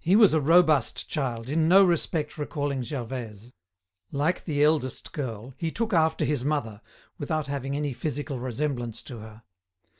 [0.00, 3.52] He was a robust child, in no respect recalling Gervaise.
[4.10, 6.80] Like the eldest girl, he took after his mother,
[7.16, 9.44] without having any physical resemblance to her.